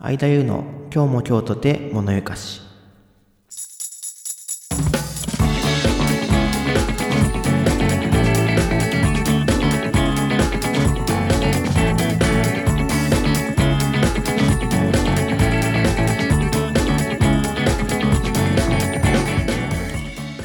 [0.00, 0.62] 相田優の
[0.94, 2.60] 今日も京都で物ゆかし。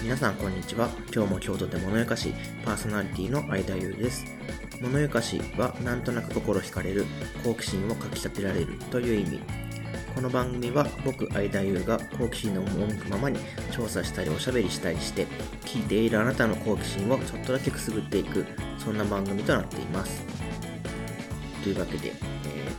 [0.01, 0.89] 皆さんこんにちは。
[1.13, 2.33] 今日も京都で物ゆかし
[2.65, 4.25] パーソナリティの相田優です。
[4.83, 7.05] 物ゆかしはなんとなく心惹かれる
[7.41, 9.39] 好奇心をかきたてられるという意味。
[10.13, 13.39] この番組は僕相田優が好奇心の赴くままに
[13.71, 15.25] 調査したりおしゃべりしたりして
[15.61, 18.45] 聞いているあなたの好奇心をちょっとだけくすぐっていく
[18.77, 20.21] そんな番組となっています。
[21.63, 22.33] というわけで、えー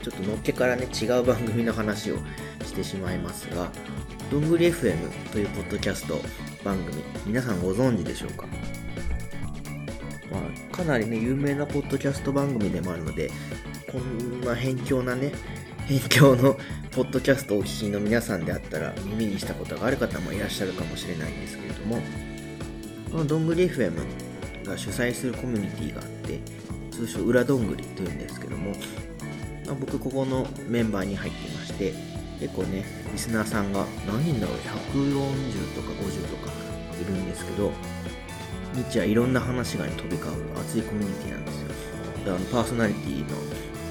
[0.04, 2.18] ちょっとのっけからね違う番組の話を
[2.62, 3.70] してしまいますが
[4.30, 6.20] どんぐり FM というポッドキャスト
[6.62, 8.46] 番組皆さんご存知でしょうか、
[10.74, 13.30] かなりね、有名なポッドキャスト番組でもあるので、
[13.92, 15.30] こんな辺境なね、
[15.82, 16.56] 辺境の
[16.90, 22.00] ポッドキャストをお聞きの皆さんであったら、耳にしたことがある方もいらっしゃるかもしれないんですけれども、
[23.12, 23.94] このどんぐり FM
[24.66, 26.40] が主催するコミュニティがあって、
[26.90, 28.72] 通称裏どんぐりというんですけども、
[29.66, 31.94] まあ僕ここのメンバーに入っていまして、
[32.40, 36.52] 結構ね、リスナーさんが何人だろう、140とか50とか
[37.00, 37.70] いるんですけど、
[38.74, 41.68] 日夜いろんな話が、飛び交う熱いコミュニティなんですよ。
[42.24, 43.36] であのパーソナリティの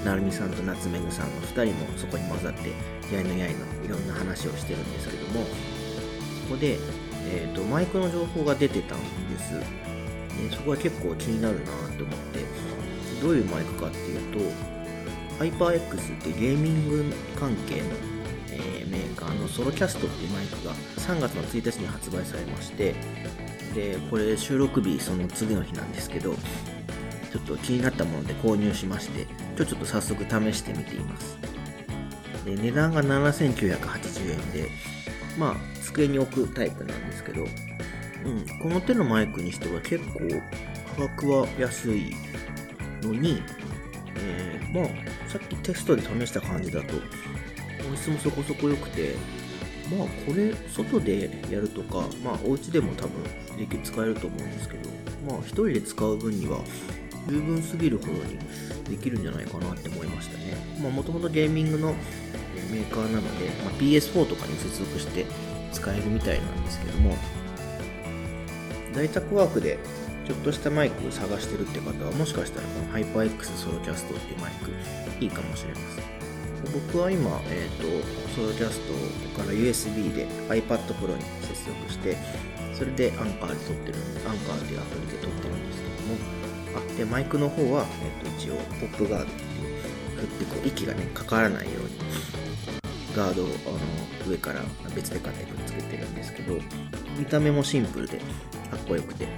[0.04, 2.70] なるみさんと夏目ぐさんの2人もそこに混ざって、
[3.14, 5.46] やいのやいのいろんな話をしてるんですけども、
[6.44, 6.78] そこで、
[7.26, 8.98] えーと、マイクの情報が出てたん
[9.30, 9.52] です。
[9.54, 9.64] ね、
[10.50, 12.40] そこは結構気になるなと思って、
[13.22, 14.40] どういうマイクかっていうと、
[15.44, 17.04] HyperX ってゲーミング
[17.38, 17.82] 関係の、
[18.50, 22.94] えーメーカーのソロキャストっていうマイクが3月の1日に発売されまして、
[23.74, 26.34] でこれ収録日その次の日なんですけど
[27.32, 29.22] ちょっと気になったもので購入しまして
[29.56, 31.36] 今日ちょっと早速試してみています。
[32.44, 34.68] で値段が7980円で
[35.38, 40.20] まあ机に置くタイプなんですけど、うん、この手のマイクにしては結構
[40.96, 42.14] 価格は安い
[43.02, 43.42] のに、
[44.16, 46.94] えーまあさっきテストで試した感じだと
[47.88, 49.14] 音質もそこそこ良くて
[49.96, 53.22] まあこれ外でやるとかまあお家でも多分
[53.56, 54.90] でき使えると思うんですけど
[55.26, 56.58] まあ一人で使う分には
[57.28, 58.38] 十分すぎるほどに
[58.88, 60.54] できるんじゃないかなって思いましたね。
[60.90, 61.94] もともとゲーミングの
[62.70, 65.24] メーカーなので、まあ、PS4 とかに接続して
[65.72, 67.16] 使えるみたいなんですけども
[68.92, 69.78] 在宅ワークで
[70.26, 74.70] ちょっとしたマイクを探してるって方はもしかしたらこの HyperX SoloCast っていうマイク
[75.24, 76.23] いいかもしれません。
[76.74, 82.16] 僕は今、えー、と SoloCast から USB で iPad Pro に接続して
[82.74, 89.80] それでアンカーで録ってるんでアンカーっていうアプリで録ってるんですけどもあでマイクの方は、えー、と一応ポップガードっていう
[90.16, 91.90] 振ってこう息がねかからないように
[93.14, 94.60] ガードをあの上から
[94.96, 96.58] 別で買ってくっつけてるんですけど
[97.16, 99.28] 見た目もシンプルでかっこよくて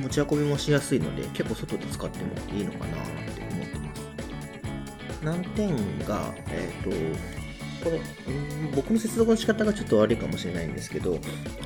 [0.00, 3.41] 持ち運びもしやすいので結構外で使ってもいいのかなって
[5.22, 6.90] 難点が、えっ、と、
[7.84, 8.00] これ、
[8.74, 11.14] 僕の接続の仕方がちょっと悪いかもしれないんですけど、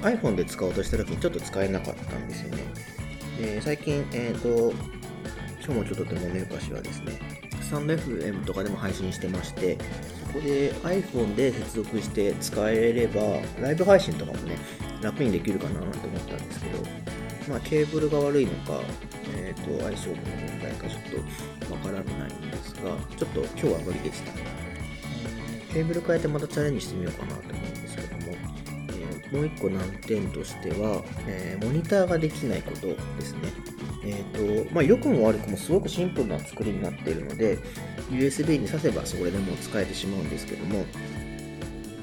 [0.02, 2.62] iPhone で使おうとした時にちょっと使えなかったんですよね。
[3.38, 4.72] で最近、えっ、と、
[5.64, 7.18] 今日もちょっとでもね、昔はですね、
[7.60, 9.76] スタンド FM とかでも配信してまして、
[10.26, 13.20] そこで iPhone で接続して使えれば、
[13.60, 14.56] ライブ配信とかもね、
[15.02, 16.78] 楽にできるかなと思ったんですけど、
[17.48, 18.80] まあ、ケーブルが悪いのか、
[19.36, 21.02] えー、と相性の問題かちょっ
[21.68, 24.32] とわからないんですが、ちょっと今日は無理でした。
[25.72, 33.40] ケーブル変えてまたチャレンジしてみようかなと思うんですけども、えーもう一個難点としては、えーモニターができないことですね。
[34.04, 37.58] えーとまあ、良くも悪くもすごくシンプルな作りになっているので、
[38.10, 40.84] USB に挿せばそれでもう使えてしまうんですけども、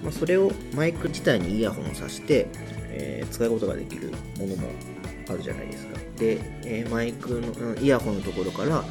[0.04, 2.48] まあ、それをマイク自体にイヤホンを挿して、
[2.90, 4.70] えー使うことができるものも
[5.30, 6.00] あるじゃないですか。
[6.18, 8.84] で、えマイクの、イヤホンのところから、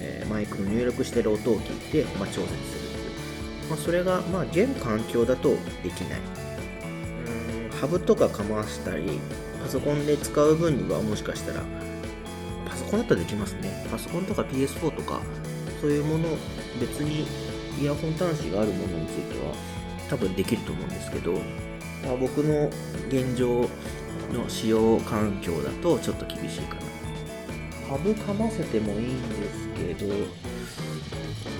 [0.00, 3.70] えマイクの入力してる音を聞いて、まあ、調節するっていう。
[3.70, 5.50] まあ、それが、まあ、現環境だと
[5.82, 6.20] できない。
[6.20, 9.20] うーんハブとかかましたり、
[9.62, 11.62] パソコンで使う分にはもしかしたら、
[12.68, 13.86] パソコンだったらできますね。
[13.90, 15.20] パソコンとか PS4 とか、
[15.80, 16.28] そういうもの、
[16.80, 17.26] 別に
[17.80, 19.52] イヤホン端子があるものについては、
[20.08, 21.32] 多分できると思うんですけど、
[22.04, 22.70] まあ、僕の
[23.08, 23.68] 現状
[24.32, 26.80] の使用環境だとちょっと厳しいかな。
[27.88, 30.14] ハブかませてもいいんですけど、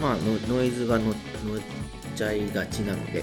[0.01, 1.15] まあノノイズが乗っ
[2.15, 3.23] ちゃいがちなので、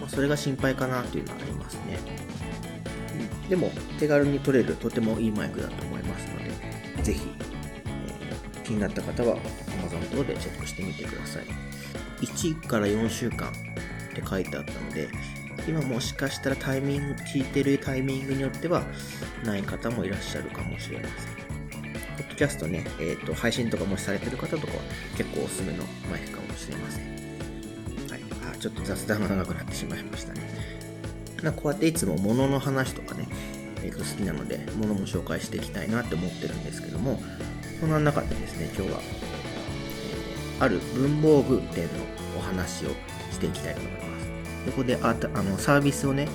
[0.00, 1.98] まあ、それが心配かなというのはありますね。
[3.44, 6.38] うんでも手軽に取れるとてもいいマイクだと思いますの
[6.96, 7.20] で、ぜひ、
[7.84, 11.44] えー気になった方は Amazon 等でチェックしてみてください。
[12.24, 13.52] 1から4週間っ
[14.14, 15.08] て書いてあったので、
[15.66, 18.82] 今もしかしたらタイミング、聞いてるタイミングによっては
[19.44, 21.32] ない方もいらっしゃるかもしれません。
[22.16, 24.82] ポッドキャストね、えっ、ー、と、配信とかもしされてる方とかは
[25.16, 27.04] 結構おすすめのマイクかもしれません。
[28.10, 28.20] はい。
[28.52, 30.40] あ、ちょっと雑談が長くなってしまいましたね。
[31.42, 33.28] なこうやっていつも物の話とかね、
[33.82, 37.22] えー、と好きなので、物も紹介していきたいなって思ってるんですけども、
[37.80, 39.00] そんな中でですね、今日は、
[40.58, 41.90] えー、ある文房具店の
[42.36, 42.88] お話を
[43.30, 44.11] していきたいと思います。
[44.66, 46.28] ここでああのサービスをね、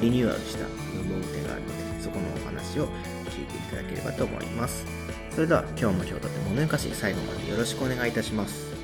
[0.00, 0.64] リニューアルした
[0.96, 2.88] 文房具店があるので、そこのお話を
[3.26, 4.84] 聞いていただければと思います。
[5.30, 8.74] それでは今日も今日とて物よかし最後までよろしくお願いいたします。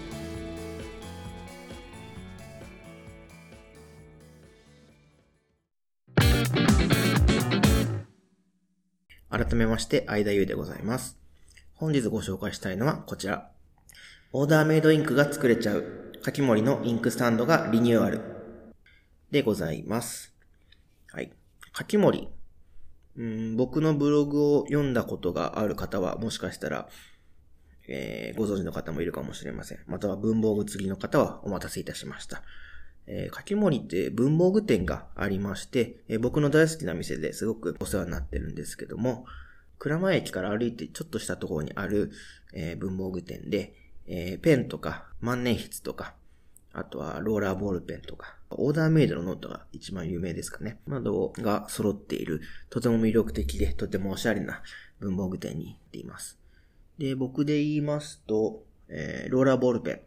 [9.30, 11.18] 改めまして、相田優でございます。
[11.74, 13.50] 本日ご紹介したいのはこちら。
[14.32, 18.31] オーダーメイドインクが作れちゃう、かき盛りのインクスタンドがリニューアル
[19.32, 20.34] でございます。
[21.10, 21.32] はい。
[21.72, 22.28] かき盛り。
[23.16, 26.86] うん僕のブログを読んだことがある方は、もしかしたら、
[27.88, 29.78] えー、ご存知の方もいるかもしれません。
[29.86, 32.42] または文房具釣りの方はお待たせいたしました。
[33.06, 39.24] えー、かき盛りって文房具店がありまして、えー、僕の大好きな店ですごくお世話になってるんですけども、
[39.78, 42.12] 蔵前駅から歩いてちょっとしたところにある、
[42.52, 43.72] えー、文房具店で、
[44.06, 46.16] え、ペンとか万年筆とか、
[46.74, 50.78] あとはローラーボールペンとか、オーダーメイドのノートが一番有名ですかね。
[50.86, 52.40] などが揃っている、
[52.70, 54.62] とても魅力的で、とてもおしゃれな
[55.00, 56.38] 文房具店に行っています。
[56.98, 60.00] で、僕で言いますと、えー、ローラーボールペン。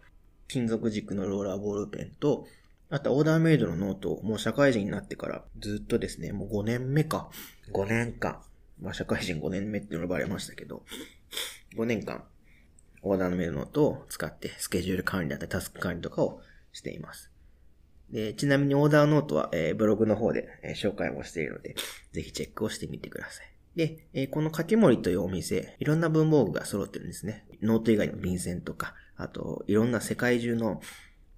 [0.47, 2.47] 金属軸のローラーボールペンと、
[2.89, 7.29] あとオーダーメイドのノートをもう社会人になってからずっとですね、もう5年目か。
[7.73, 8.39] 5年間。
[8.79, 10.83] まあ社会人5年目って呼ばれましたけど、
[11.75, 12.23] 5年間、
[13.01, 16.41] オーダーメイドのノートを使ってスケジュール管理だったりタスク管理とかを
[16.73, 17.31] しています。
[18.11, 21.75] で、ちなみにオーダーノートは、えー、ブログの方で、えー、紹介もしているので、
[22.11, 23.51] ぜひチェックをしてみてください。
[23.75, 27.45] で、えー、このカキモリというお店、いろんな文房具が揃ってるんですね。
[27.61, 30.81] ノート以外の便箋とか、あと、いろんな世界中の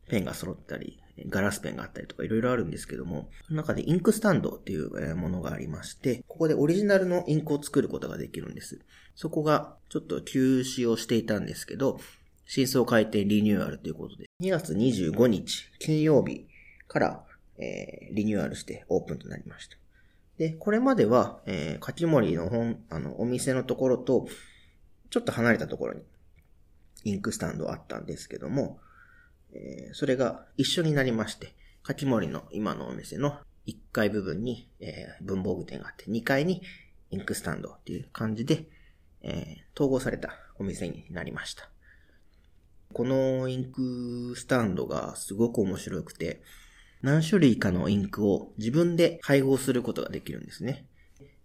[0.08, 1.00] ペンが揃ったり、
[1.30, 8.80] ガラスペンがあったりとかいろいろあるんですけども、その中でインクスタンドっていうものがありまして、ここでオリジナルのインクを作ることができるんです。
[9.16, 12.00] そこがちょっと休止をしていたんですけど、
[12.46, 16.48] 真相改定リニューアルということで、2月25日金曜日
[16.98, 17.24] から、
[17.60, 19.78] えー、リニューアルしてオープンとなりました。
[20.38, 24.28] で、これまでは、えー、かき盛りの本、あの、お店のところと、
[25.10, 26.02] ちょっと離れたところに、
[27.04, 28.80] インクスタンドあったんですけども、
[29.54, 31.54] えー、それが一緒になりまして、
[31.84, 36.62] かき盛りの今のお店の1階部分に、えー、文房具店があって、2階に
[37.12, 38.66] インクスタンドっていう感じで、
[39.22, 39.36] えー、
[39.76, 41.70] 統合されたお店になりました。
[42.94, 46.42] このインクスタンドがすごく面白くて、
[47.02, 50.86] 何種類かのインクを自分で配合することができるんですね。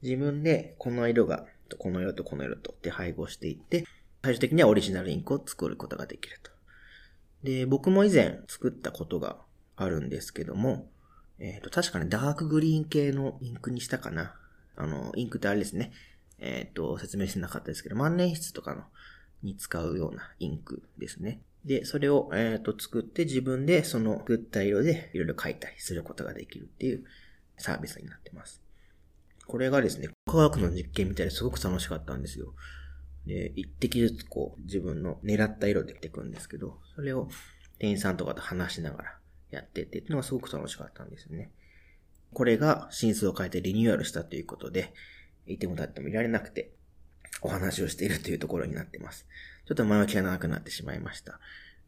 [0.03, 1.47] 自分でこの色が、
[1.79, 3.85] この色とこの色とって配合していって、
[4.23, 6.51] 最終的にはオリジナルインクを作ることができると。
[7.43, 9.39] で、僕も以前作ったことが
[9.77, 10.89] あるんですけども、
[11.39, 14.35] えっ、ー、と、確かにダークグリーン系のインクにしたかな。
[14.77, 15.93] あの、インクってあれですね。
[16.39, 18.85] えっ、ー、と、説明してなかったですけど、万年筆とかの、
[19.43, 21.41] に使うようなインクですね。
[21.65, 27.05] で、それを、えっ、ー、と、作って自分でその作った色でいろいろ書いたりすることができるっていう
[27.57, 28.63] サービスになってます。
[29.47, 32.55] これがですね、科学の実験みたいですごく楽しかったんですよ。
[33.27, 37.29] で、一滴ずつこう自分の狙った色で着ていくんですけど、それを
[37.79, 39.19] 店員さんとかと話しながら
[39.51, 41.51] やってってっていうのがすごく楽しかったんですよね。
[42.33, 44.93] これが真数を変えてリニューアルしたということで、
[45.47, 46.73] いても立ってもいられなくて、
[47.43, 49.27] お話をしているというところになってます。
[49.67, 51.39] ちょっと前置きが長くなってしまいました。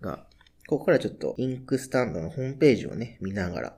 [0.01, 0.27] が、
[0.67, 3.77] ここからちょっとインクスタンドのホームページをね、見ながら、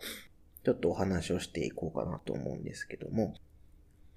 [0.65, 3.35] ちょっとお話をしていこうかなと思うんですけども、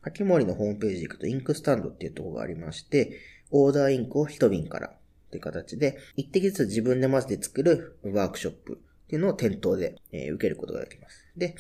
[0.02, 3.20] かき盛りのホームページ行くとインクスタンドっていうところがありまして、
[3.52, 4.92] オーダーインクを一瓶からっ
[5.32, 11.28] ていう形で、一滴ずつ自分で混ぜて作るワークショップっていうのを店頭で、え、受けることができます。
[11.36, 11.56] で、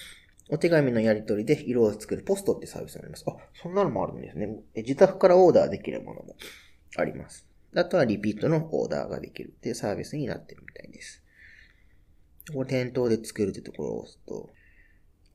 [0.49, 3.25] お手紙のやり取りで色を作るポストってサービスになります。
[3.27, 4.47] あ、そんなのもあるんですね。
[4.75, 6.35] 自宅からオーダーできるものも
[6.97, 7.48] あります。
[7.75, 11.23] あとはリピートのオーダーができるっていうサービスになってるみたいです。
[12.49, 14.49] ここ店頭で作るってところを押すと、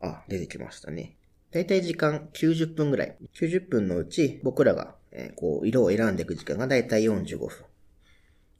[0.00, 1.16] あ、出てきましたね。
[1.52, 3.16] だいたい時間90分ぐらい。
[3.34, 7.50] 90分のうち僕らが、えー、こう、色を選んでいく時間がだいたい45分。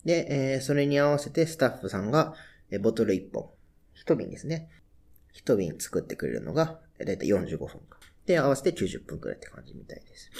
[0.04, 2.34] で、えー、それに合わせてスタッフさんが、
[2.70, 3.50] えー、ボトル1本。
[4.06, 4.68] 1瓶ですね。
[5.34, 7.98] 1瓶作ってくれるのが、だいたい45分か。
[8.26, 10.30] で、合わせて90分くらいって感じみたいです。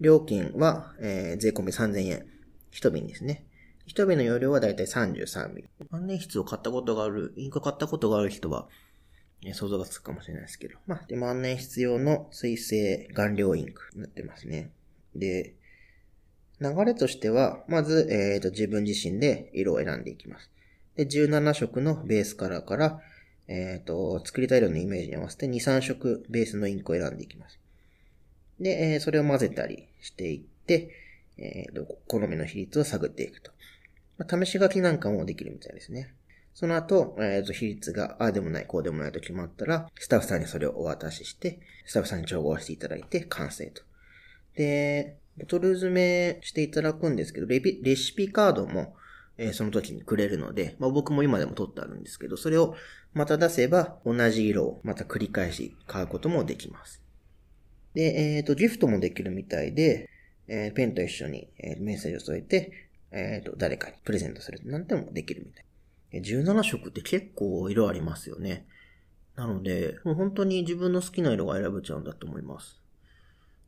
[0.00, 2.39] 料金は、えー、税込み3000円。
[2.72, 3.44] 1瓶ですね。
[3.88, 5.68] 1瓶の容量はだいたい33ミリ。
[5.90, 8.68] 万年筆を買ったことがある、インクを買ったことがある人は、
[9.54, 10.78] 想像がつくかもしれないですけど。
[10.86, 14.70] まあ、で、万年筆用の水性顔料インクになってますね。
[15.14, 15.54] で、
[16.60, 20.50] 流れとしては、まず、えっ、ー、と、自分自身で色を選んでいきます。
[20.94, 23.00] で、17色のベースカラーから、
[23.48, 27.58] えっ、ー、と、作りたい色のイメージに合わせて2、3色ベースのインクを選んでいきます。
[28.60, 30.90] で、えー、それを混ぜたりしていって、
[31.40, 33.50] えっ、ー、と、好みの比率を探っていくと。
[34.18, 36.14] まあ、試し書きなんかもできるみたいですね。
[36.54, 43.82] その後、えっ、ー、と、比率が、ああでもない、こうでもないと決まったら、スタッフさんにそれをお渡しして、スタッフさんに調合していただいて、完成と。
[44.54, 48.94] で、ボトル詰めしていただくんですけど、レレシピカードも、
[49.38, 52.74] えー、その時にくれるので、まあ、僕も今でも取ってあるんですけど、それを
[53.14, 57.00] また出せば、同じ色をまた繰り返し買うこともできます。
[57.94, 60.08] で、えっ、ー、と、ギフトもできるみたいで、
[60.52, 62.72] えー、ペンと一緒に、えメッセージを添えて、
[63.12, 65.64] えっ、と、誰かにプレゼントするなんてもできるみたい。
[66.20, 68.66] 17色って結構色ありますよね。
[69.36, 72.82] なので、もう本当に自分の好きな色が選べちゃうんだと思います。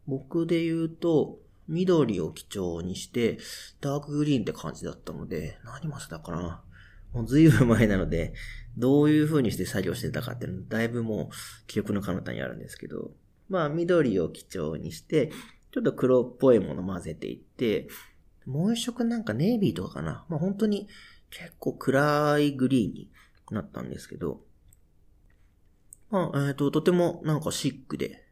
[0.08, 3.38] 僕で言うと、緑を基調にして、
[3.80, 6.62] ダークグリーンって感じだったので、何マスだかな
[7.12, 8.34] もう随分前なので、
[8.76, 13.12] どういう風にして作業してたかっていうのだいぶもう記憶の彼方にあるんですけど、
[13.48, 15.30] まあ緑を基調にして、
[15.72, 17.88] ちょっと黒っぽいもの混ぜていって、
[18.46, 20.24] もう一色なんかネイビーとかかな。
[20.28, 20.88] まあ本当に
[21.30, 23.10] 結構暗いグリーンに
[23.50, 24.40] なったんですけど、
[26.10, 28.22] まあ、えっ、ー、と、とてもなんかシックで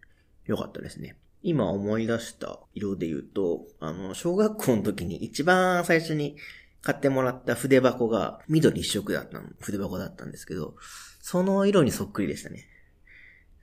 [0.44, 1.16] 良かったですね。
[1.42, 6.37] 今思い出した色で言うと、あの、小学校の時に一番最初に
[6.82, 10.76] 買ってもらった筆箱が緑一色だった筆箱だったんですけど、
[11.23, 12.66] その色にそっくりでしたね。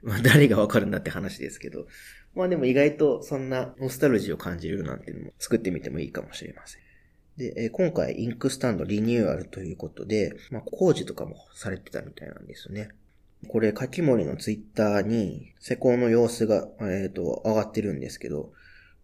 [0.02, 1.86] まあ誰がわかるんだって話ですけど。
[2.38, 6.82] まあでも意外とそんなノスタルジーを感じるなんていうのも作ってみてもいいかもしれません。
[7.38, 12.90] で、え今回インクスタンドリニューアルということで、まあ工事とかもされてたみたいなんですよね。
[13.48, 18.52] これ、かきもりのツイッターに施工の様子が、えっ、ー、と、上がってるんですけど、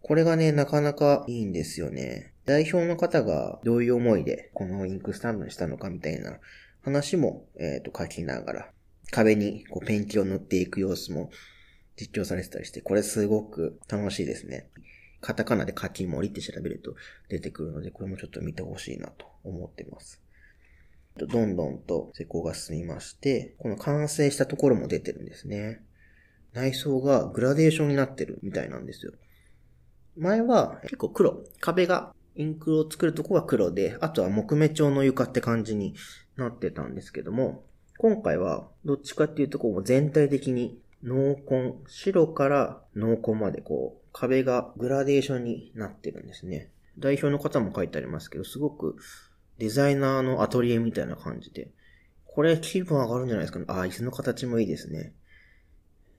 [0.02, 2.34] これがね、なかなかいいんですよね。
[2.46, 6.40] 代表の方がどういう思いでこのインクスタンドにしたのかみたいな
[6.82, 8.70] 話も、えっ、ー、と、書きながら、
[9.12, 11.30] 壁にこうペンキを塗っていく様子も
[11.96, 14.70] 実況されてたりして、これすごく楽しいですね。
[15.22, 16.96] カタカナでかきもりって調べると
[17.30, 20.22] 出てくるので、これもちょっと見てほしいなと思ってます。
[21.16, 25.82] どんどんと施工が進みまして、この完成したところも出てるんですね。
[26.54, 29.14] 内装がグラデーションになってるみたいなんですよ。
[30.18, 31.44] 前は結構黒。
[31.60, 35.96] 壁がインクを作るとこは黒で、あとは木目調の床って感じに
[36.36, 37.64] なってたんですけども、
[37.98, 46.70] 今回はどっちかっていうとこう全体的に濃紺、白から濃紺までこう壁がグラデーションになってるんですね。
[46.98, 48.96] 代表の方も書いてありますけど、すごく
[49.58, 51.70] デザイナーのアトリエみたいな感じで。
[52.26, 53.66] これ気分上がるんじゃないですかね。
[53.68, 55.14] ああ、椅子の形もいいですね。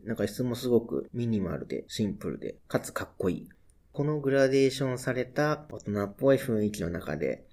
[0.04, 3.48] なんか椅子もすごくミニマルで、シンプルで、かつかっこいい。
[3.92, 7.44] このグラデーションされた大人っぽい雰囲気の中で、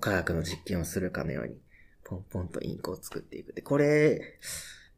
[0.00, 1.56] 科学の実験をするかのように、
[2.04, 3.52] ポンポンとインクを作っていく。
[3.52, 4.38] で、これ、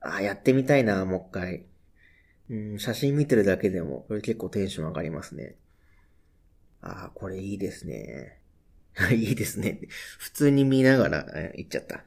[0.01, 1.67] あ、やってみたいな、もう一回。
[2.51, 5.57] うん、写真見てるだけでも、これ結構テンション上がりますね。
[6.83, 8.39] ああ、これいいですね。
[9.13, 9.81] いいですね。
[10.19, 12.05] 普通に見ながら、言っちゃった。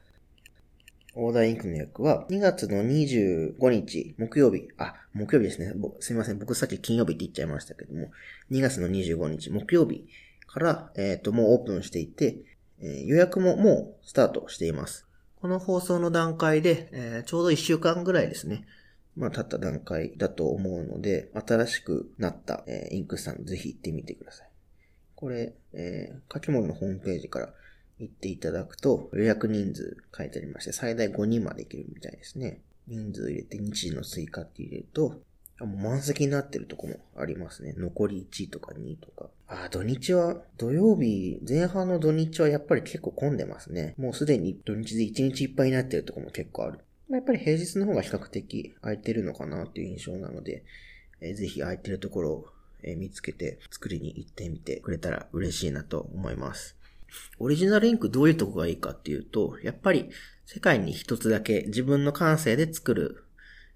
[1.16, 5.72] オーダーインクの役は、2月の25日、木曜日、あ、木曜日ですね。
[6.00, 6.38] すいません。
[6.38, 8.10] 僕さっき金曜日って言っちゃいましたけども、
[8.50, 10.08] 2月の25日、木曜日
[10.46, 12.38] から、えっ、ー、と、もうオープンしていて、
[12.80, 15.03] えー、予約ももうスタートしています。
[15.44, 18.64] この放送の段階で、えー、ちょうど1週間ぐらいですね。
[19.14, 24.48] まあ、経った段階だと思うので、新しくなった、えインクスタンドぜひ行ってみてください。
[25.14, 27.52] これ、えー、書き物のホームページから
[27.98, 32.62] 行っていただくと、予約人数書いてありまして、最大5人まで行けるみたいですね。
[32.86, 35.20] 人数入れて日時の追加って入れると、
[35.60, 37.74] もう満席になってるとこもありますね。
[37.76, 39.30] 残り1とか2とか。
[39.46, 43.94] あ、土日は、土曜日、前半の土日はやっぱり結構混んでますね。
[43.96, 46.80] もうすでに土日で1日いっぱいになってるとこも結構ある。
[47.10, 50.64] やっぱり平日の方が比較的空いてるのかなっていう印象なので、
[51.20, 52.46] えー、ぜひ空いてるところを
[52.84, 56.76] え見つけて作りに行ってみてくれたら嬉しいなと思います。
[57.38, 60.10] オリジナルインクどういうとこがいいかっていうと、やっぱり
[60.46, 63.24] 世界に一つだけ自分の感性で作る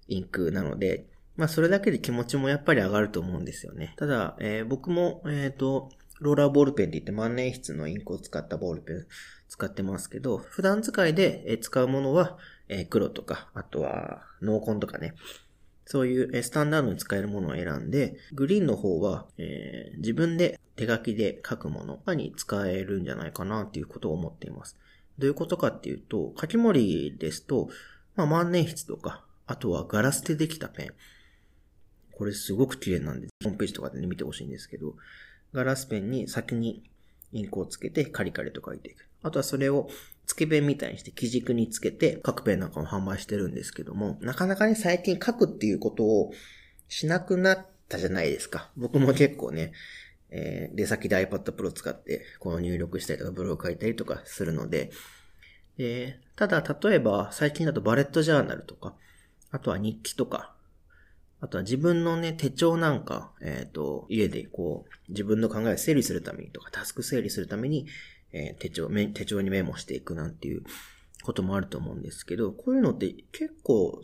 [0.07, 1.05] インクなので、
[1.39, 3.93] まあそれだけで気持ちもやっぱり上がると思うんですよね。
[3.97, 9.07] ただ、えー、僕も、えっ、ー、と、ローラーボールペンって言って万年筆のインクを使ったボールペン
[9.47, 12.37] 使ってますけど、普段使いで使うものは
[12.69, 15.13] え黒とか、あとは濃紺とかね、
[15.85, 24.77] そういうスタンダードに使えるものを選んで、グリーンの方は、えー、自分で手書きで書くものに使えるんじゃないかなっていうことを思っています。
[25.17, 27.69] どういうことかっていうと、書き盛りですと、
[28.15, 30.93] まあ、万年筆とか、あとはガラスでできたペン。
[32.19, 34.95] これすごく綺麗なんで、ホームページとかでね、見てほしいんですけど、
[35.53, 36.83] ガラスペンに先に
[37.31, 39.07] インクをつけてカリカリと書いていく。
[39.23, 39.89] あとはそれを
[40.25, 46.33] つけペンみたいにして基軸につけて各ペンなんかも販売してるんですけども、なかなかね、最近書くっていうことを
[46.89, 48.69] しなくなったじゃないですか。
[48.75, 49.71] 僕も結構ね、
[50.29, 54.91] えー、出先で iPad Pro 使って、この入力したりとかブログ書いたりとかするので、
[55.77, 58.93] えー、ただ、例えば、最近だとバレットジャーナルとか、
[59.51, 60.53] あとは日記とか、
[61.41, 67.87] あとは自分のね、手帳なんか、えっ、ー、と、家でこう、自分の考えを整理するためにとか、タスク整理するために、
[68.33, 70.63] えー、手帳、手帳にメモしていくなんていう
[71.23, 74.01] こともあると思うんですけど、こういうのって結構、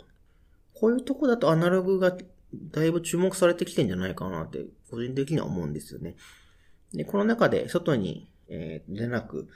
[0.73, 2.17] こういうとこだとアナログが
[2.53, 6.15] だいぶ注目されてきてんじゃないかなって、個人的には思うんですよね。
[6.93, 9.49] で、この中で外に、えー、出なく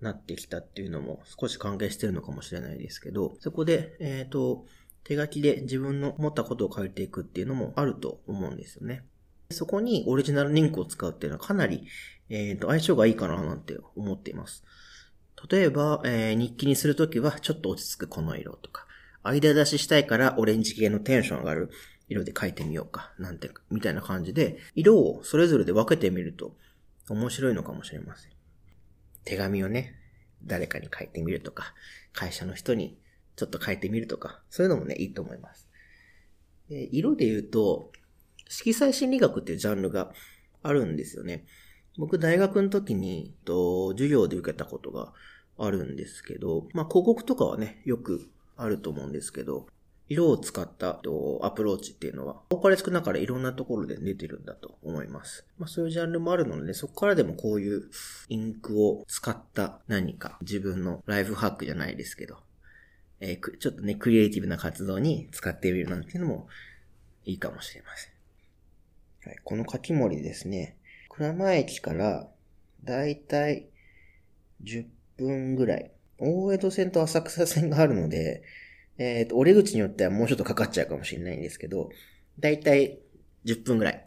[0.00, 4.66] なってきたっていうのも少し関係してるのかもしれないですけど、そこで、えっ、ー、と、
[5.04, 9.04] 手書きで自分の思ったことを書いていくっていうのもあると思うんですよね。
[9.50, 11.86] そこにオリジナルリンクを使うっていうのはかなり、
[12.30, 14.64] えー、と相性がいいかななんて思っています。
[15.50, 18.86] 例えば、えー、日記にするときはちょっと落ち着くこの色とか、
[19.22, 21.70] 間出ししたいからオレンジ系のテンション上がる
[22.08, 26.56] 色で書いてみようか、なんて、みたいな感じで、色をそれぞれで分けてみると
[27.08, 28.32] 面白いのかもしれません。
[29.24, 29.94] 手紙をね、
[30.44, 31.74] 誰かに書いてみるとか、
[32.12, 32.98] 会社の人に
[33.36, 35.68] ちょっと変えてみるとか、そういうのもね、いいと思います。
[36.68, 37.92] で色で言うと、
[38.48, 40.12] 色彩心理学っていうジャンルが
[40.62, 41.44] あるんですよね。
[41.98, 45.12] 僕大学の時に、と、授業で受けたことが
[45.58, 49.66] あるんですけど、まあ広告とかはね、よくあると思うんですけど、
[50.08, 55.46] 色を使ったとアプローチっていうのは、多かれ少なかれいろんなところで出てるんだと思います。
[55.58, 57.88] まあそういうジャンルもあるので、そこからでもこういう
[58.28, 62.38] インクを使った何か自分のライフハックじゃないですけど、
[63.26, 66.46] えー、ちょっとね、クリエイティブな活動に使ってみるなんていうのも
[67.24, 69.30] いいかもしれません。
[69.30, 70.76] はい、この書き盛りですね、
[71.08, 72.28] 倉前駅から
[72.84, 73.66] だいたい
[74.62, 74.84] 10
[75.16, 78.42] 分ぐらい、大江戸線と浅草線があるので、
[78.98, 81.88] えっ、ー、と、折れ口によってはもうちょっとかかっちゃうかもしれないんですけど、
[82.38, 82.98] だいたい
[83.46, 84.06] 10分ぐらい、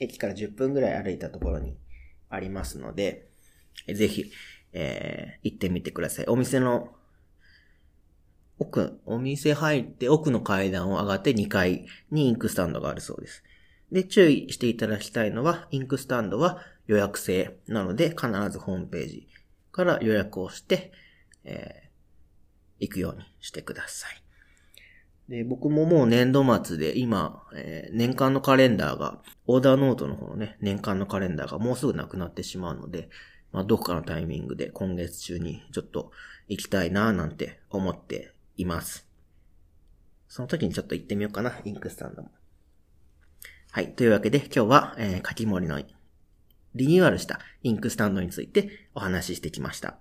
[0.00, 1.76] 駅から10分ぐらい歩いたところに
[2.30, 3.28] ありますので、
[3.86, 4.32] ぜひ、
[4.72, 6.24] えー、行ってみてください。
[6.26, 6.93] お店の
[8.58, 13.42] 奥、お店入って奥の階段を上がって2階にインクスタンドがあるそうです。
[13.90, 19.28] で、注意していただきたいのは、インクスタンドは予約制なので、必ずホームページ
[19.72, 20.92] から予約をして、
[21.44, 24.22] えー、行くようにしてください。
[25.28, 33.08] で、僕ももう年度末で今、えー、年間のカレンダーが、オーダーノートの方のね、年間のカレンダーがもうすぐなくなってしまうので、
[33.52, 36.10] まあ、どこかのタイミングで今月中にちょっと
[36.48, 39.06] 行きたいなぁなんて思っています。
[40.28, 42.30] その時にちょっと行ってみようかな、インクスタンドも。
[43.70, 43.92] はい。
[43.94, 45.80] というわけで今日は、えー、書き盛りの
[46.74, 49.98] リニューアルしたインクスタンドについてお話ししてきました。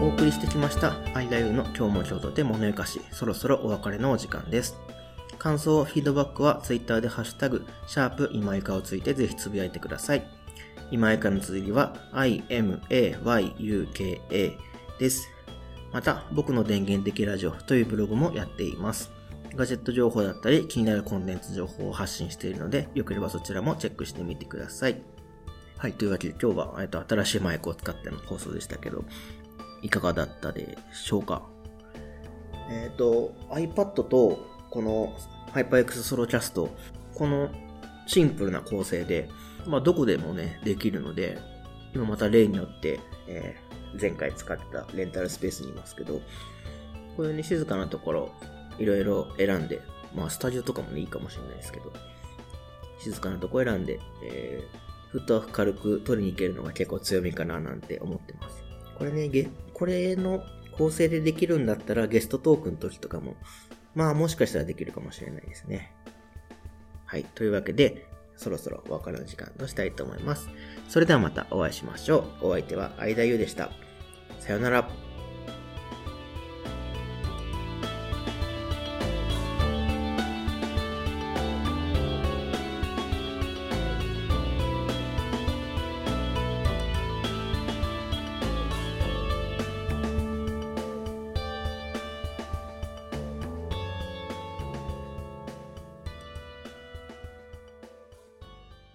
[0.00, 4.76] お送りしてきました、アイラユーの今日も京都で物ゆかし、そろそろお別れのお時間です。
[5.42, 10.24] 感想、フィードバックは Twitter でハッシュタグ、シャープ今井かをついてぜひつぶやいてください。
[10.92, 14.20] 今井かの綴りは imayuka
[15.00, 15.28] です。
[15.92, 19.10] また、僕の電源的ラジオというブログもやっています。
[19.56, 25.02] ガジェット情報だったり気になるコンテンツ情報を発信しているので、よければそちらもチェックしてみてください。
[25.76, 29.04] はい、というわけで今日は、えっと、新しいマイクを使っての放送でしたけど、
[29.82, 31.42] いかがだったでしょうか？
[32.70, 35.14] えっ、ー、と、iPad とこの
[35.52, 36.70] ハイパー X ソロキャスト、
[37.14, 37.50] この
[38.06, 39.28] シンプルな構成で、
[39.66, 41.38] まあ、どこでもね、できるので、
[41.94, 46.22] 今また例によって、えー、前回使ったレンタルスペースにいますけど、
[47.18, 48.32] こういうね、静かなところ、
[48.78, 49.82] いろいろ選んで、
[50.16, 51.92] まあ、スタジオとかもね、いいかもしれないですけど、
[52.98, 58.64] 静かなとこ選んで、えー、フットワーク軽く取りに行けるのが結構強みかななんて思ってます。
[58.96, 60.42] これね、これの
[60.78, 63.36] 構成でできるんだったらゲストトークの時とかも
[63.94, 65.92] まあもしかしたらできるかもしれないですね。
[67.04, 67.24] はい。
[67.24, 70.48] というわけで、そろそろお別れの時間としたいと思います。
[70.88, 72.48] それではまたお会いしましょう。
[72.48, 73.70] お相手は相田優でした。
[74.40, 75.11] さよなら。